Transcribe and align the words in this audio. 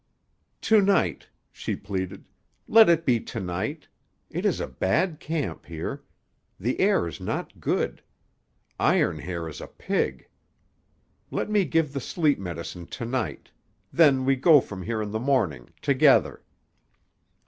"To 0.61 0.81
night," 0.81 1.27
she 1.51 1.75
pleaded. 1.75 2.25
"Let 2.67 2.89
it 2.89 3.05
be 3.05 3.19
to 3.19 3.39
night. 3.39 3.87
It 4.31 4.47
is 4.47 4.59
a 4.59 4.65
bad 4.65 5.19
camp 5.19 5.67
here. 5.67 6.01
The 6.59 6.79
air 6.79 7.07
is 7.07 7.19
not 7.21 7.59
good. 7.59 8.01
Iron 8.79 9.19
Hair 9.19 9.47
is 9.47 9.61
a 9.61 9.67
pig. 9.67 10.27
Let 11.29 11.51
me 11.51 11.65
give 11.65 11.93
the 11.93 12.01
sleep 12.01 12.39
medicine 12.39 12.87
to 12.87 13.05
night; 13.05 13.51
then 13.93 14.25
we 14.25 14.35
go 14.35 14.59
from 14.59 14.81
here 14.81 15.03
in 15.03 15.11
the 15.11 15.19
morning—together." 15.19 16.41